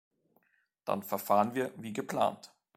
Dann 0.83 1.03
verfahren 1.03 1.53
wir 1.53 1.71
wie 1.77 1.93
geplant. 1.93 2.51